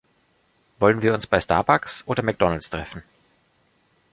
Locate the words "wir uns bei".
1.03-1.39